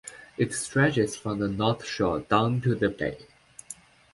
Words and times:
It 0.35 0.51
stretches 0.53 1.15
from 1.15 1.37
the 1.37 1.47
North 1.47 1.85
Shore 1.85 2.21
down 2.21 2.59
to 2.61 2.73
the 2.73 2.89
bay. 2.89 3.19